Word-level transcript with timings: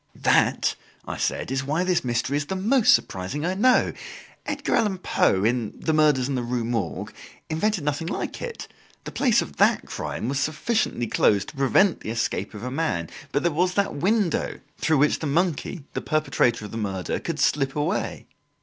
"That," 0.15 0.73
I 1.07 1.17
said, 1.17 1.51
"is 1.51 1.63
why 1.63 1.83
this 1.83 2.03
mystery 2.03 2.35
is 2.35 2.47
the 2.47 2.55
most 2.55 2.91
surprising 2.95 3.45
I 3.45 3.53
know. 3.53 3.93
Edgar 4.47 4.73
Allan 4.77 4.97
Poe, 4.97 5.43
in 5.43 5.73
'The 5.79 5.93
Murders 5.93 6.27
in 6.27 6.33
the 6.33 6.41
Rue 6.41 6.65
Morgue,' 6.65 7.13
invented 7.51 7.83
nothing 7.83 8.07
like 8.07 8.41
it. 8.41 8.67
The 9.03 9.11
place 9.11 9.43
of 9.43 9.57
that 9.57 9.85
crime 9.85 10.27
was 10.27 10.39
sufficiently 10.39 11.05
closed 11.05 11.49
to 11.49 11.55
prevent 11.55 11.99
the 11.99 12.09
escape 12.09 12.55
of 12.55 12.63
a 12.63 12.71
man; 12.71 13.11
but 13.31 13.43
there 13.43 13.51
was 13.51 13.75
that 13.75 13.93
window 13.93 14.59
through 14.79 14.97
which 14.97 15.19
the 15.19 15.27
monkey, 15.27 15.83
the 15.93 16.01
perpetrator 16.01 16.65
of 16.65 16.71
the 16.71 16.77
murder, 16.77 17.19
could 17.19 17.39
slip 17.39 17.75
away! 17.75 18.25